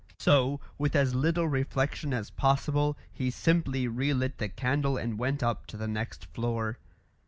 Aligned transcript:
So, 0.17 0.59
with 0.79 0.95
as 0.95 1.13
little 1.13 1.47
reflection 1.47 2.11
as 2.11 2.31
possible, 2.31 2.97
he 3.13 3.29
simply 3.29 3.87
relit 3.87 4.39
the 4.39 4.49
candle 4.49 4.97
and 4.97 5.19
went 5.19 5.43
up 5.43 5.67
to 5.67 5.77
the 5.77 5.87
next 5.87 6.25
floor. 6.33 6.79